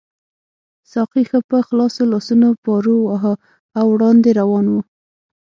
ساقي 0.91 1.23
ښه 1.29 1.39
په 1.49 1.57
خلاصو 1.67 2.03
لاسونو 2.11 2.49
پارو 2.63 2.95
واهه 3.05 3.33
او 3.79 3.85
وړاندې 3.93 4.29
روان 4.39 4.65
وو. 4.71 4.81